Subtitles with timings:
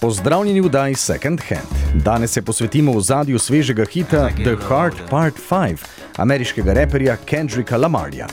[0.00, 2.02] Pozdravljeni v Daj Second Hand.
[2.04, 5.84] Danes se posvetimo v zadju svežega hita The Heart Part 5
[6.16, 8.26] ameriškega reperja Kendricka Lamarja.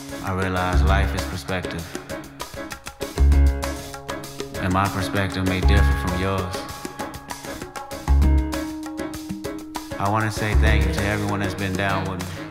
[4.72, 6.67] My perspective may differ from yours.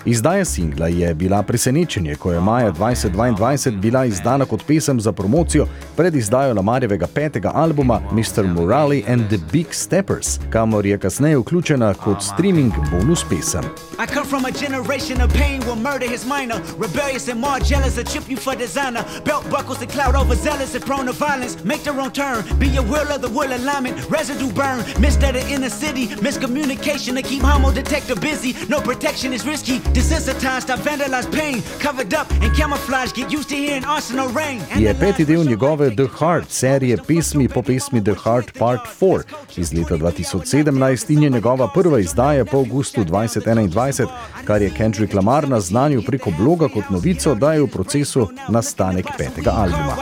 [0.04, 5.66] Izdaja singla je bila presenečenje, ko je maja 2022 bila izdana kot pesem za promocijo
[5.96, 8.42] pred izdajo Lamarjevega petega albuma Mr.
[8.54, 13.64] Morale and the Big Steppers, kamor je kasneje vključena kot streaming bonus pesem.
[13.98, 16.60] I come from a generation of pain where murder is minor.
[16.78, 19.02] Rebellious and more jealous, a chip you for designer.
[19.24, 21.64] Belt buckles and cloud overzealous and prone to violence.
[21.64, 22.44] Make their own turn.
[22.58, 23.96] Be your will of the will alignment.
[24.10, 24.84] Residue burn.
[25.00, 26.08] Missed at the inner city.
[26.20, 28.54] Miscommunication to keep homo detector busy.
[28.68, 29.78] No protection is risky.
[29.94, 31.62] Desensitized, I vandalize pain.
[31.80, 33.12] Covered up and camouflage.
[33.12, 34.60] Get used to hearing arsenal rain.
[34.78, 39.22] Je peti del njegove The Heart serije pesmi po pesmi The Heart Part 4
[39.56, 44.06] iz leta 2017 in je njegova prva izdaja po avgustu 2021,
[44.44, 49.50] kar je Kendrick Lamar naznanil preko bloga kot novico, da je v procesu nastanek petega
[49.50, 49.96] albuma.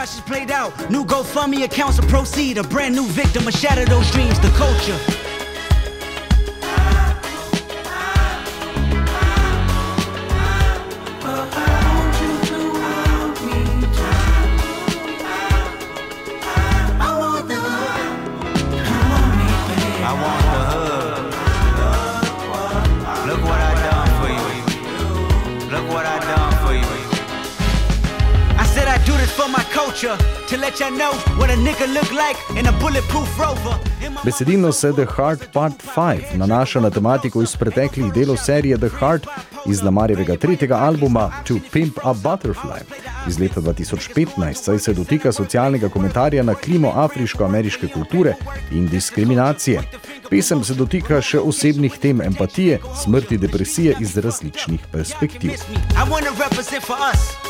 [0.90, 2.58] New GoFundMe accounts to proceed.
[2.58, 4.38] A brand new victim of shatter those dreams.
[4.40, 5.13] The culture.
[34.24, 39.26] Besedilno se The Heart Part 5 nanaša na tematiko iz preteklih delov serije The Heart
[39.66, 42.80] iz Lamarjevega tretjega albuma To Pimp a Butterfly
[43.28, 48.34] iz leta 2015, saj se dotika socialnega komentarja na klimo afriško-ameriške kulture
[48.70, 49.82] in diskriminacije.
[50.30, 55.50] Pesem se dotika še osebnih tem empatije, smrti, depresije iz različnih perspektiv.
[55.50, 57.43] I wanna represent for us.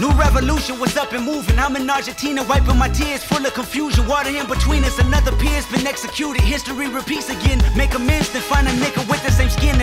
[0.00, 1.56] New revolution was up and moving.
[1.56, 4.08] I'm in Argentina, wiping my tears, full of confusion.
[4.08, 6.42] Water in between us, another peer's been executed.
[6.42, 7.62] History repeats again.
[7.76, 9.78] Make amends, then find a nigga with the same skin.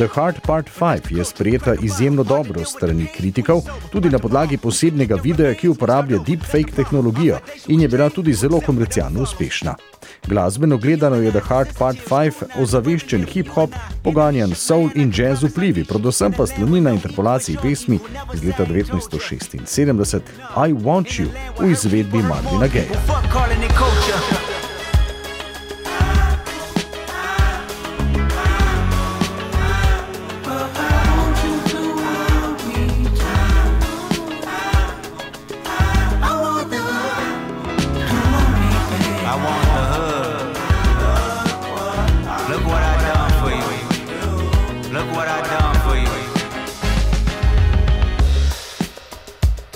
[0.00, 3.60] The Heart Part 5 je sprejeta izjemno dobro strani kritikov,
[3.92, 9.22] tudi na podlagi posebnega videa, ki uporablja deepfake tehnologijo in je bila tudi zelo komercialno
[9.22, 9.74] uspešna.
[10.26, 16.32] Glasbeno gledano je The Heart Part 5 ozaveščen hip-hop, poganjan soul in jazz vplivi, predvsem
[16.32, 17.98] pa sloni na interpolaciji pesmi
[18.34, 20.20] iz leta 1976
[20.56, 21.28] I Want You
[21.58, 24.39] v izvedbi Marvina Gaye.
[39.32, 40.42] I want the hug.
[42.50, 43.70] Look what I done for you.
[44.92, 46.14] Look what I done for you.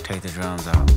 [0.03, 0.91] Take the drums out.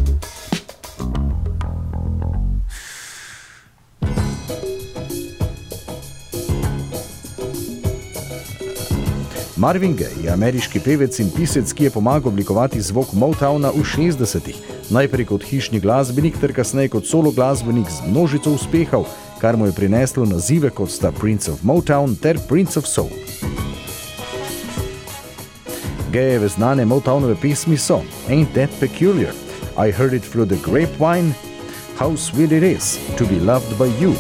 [9.57, 14.57] Marvin Gaye je ameriški pevec in pisec, ki je pomagal oblikovati zvok Motowna v 60-ih,
[14.94, 19.07] najprej kot hišni glasbenik, ter kasneje kot solo glasbenik z množico uspehov,
[19.41, 23.09] kar mu je prineslo nazive kot sta Prince of Motown ter Prince of Soul.
[26.13, 29.34] Gayeve znane Motownove pesmi so Ain't That Peculiar,
[29.73, 31.34] I Heard It Through the Grapevine,
[31.97, 34.14] How Sweet It Is to Be Loved by You.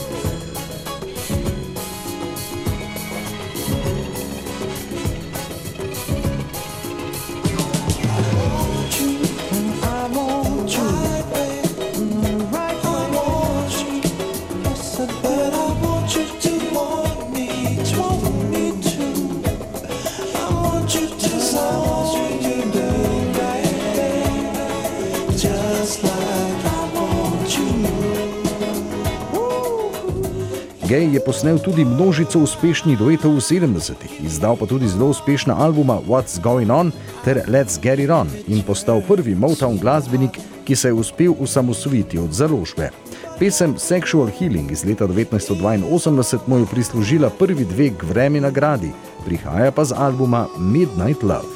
[30.87, 35.99] Gay je posnel tudi množico uspešnih duetov v 70-ih, izdal pa tudi zelo uspešna albuma
[36.07, 36.91] What's Going On
[37.27, 42.19] ter Let's Get It On in postal prvi Motown glasbenik, ki se je uspel usamosvojiti
[42.19, 42.89] od založbe.
[43.39, 48.91] Pesem Sexual Healing iz leta 1982 mu je prislužila prvi dve Grammy nagradi,
[49.25, 51.51] prihaja pa z albuma Midnight Love.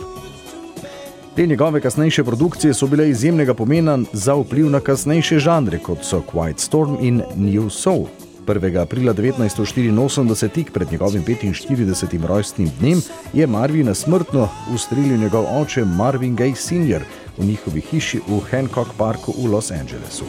[1.35, 6.19] Te njegove kasnejše produkcije so bile izjemnega pomena za vpliv na kasnejše žanre, kot so
[6.33, 8.20] Quiet Storm in New Soul.
[8.47, 8.77] 1.
[8.77, 12.25] aprila 1984, tik pred njegovim 45.
[12.25, 13.01] rojstnim dnem,
[13.33, 17.03] je Marvina smrtno ustrelil njegov oče Marvin Gaye Sr.
[17.37, 20.25] v njihovi hiši v Hancock Parku v Los Angelesu.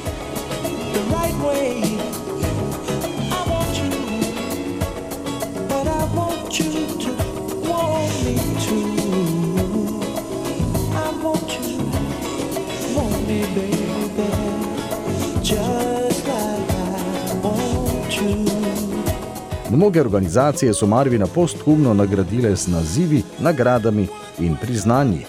[19.73, 24.07] Mnoge organizacije so Marvina posthumno nagradile z nazivi, nagradami
[24.39, 25.25] in priznanji.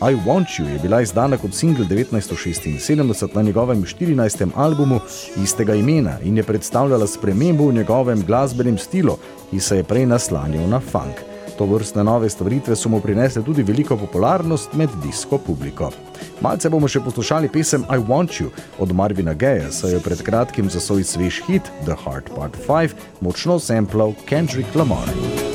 [0.00, 4.48] I Want You je bila izdana kot singl 1976 na njegovem 14.
[4.54, 5.00] albumu
[5.42, 9.16] istega imena in je predstavljala spremembo v njegovem glasbenem stilu,
[9.50, 11.37] ki se je prej naslanjal na funk.
[11.58, 15.90] To vrstne nove stvaritve so mu prinesle tudi veliko popularnost med disko publiko.
[16.40, 20.70] Malce bomo še poslušali pesem I Want You od Marvina Geja, saj je pred kratkim
[20.70, 25.47] za svoj svež hit The Heart Part 5 močno samplal Kendrick Lamar.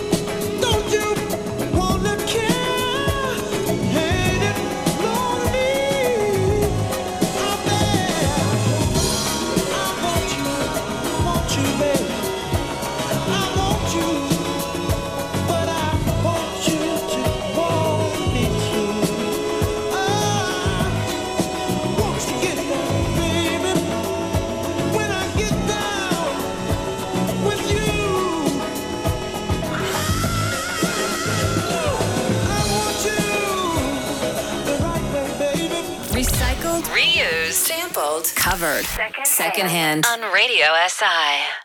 [37.23, 38.85] Reused, sampled, covered.
[39.23, 41.62] Secondhand on Radio SI.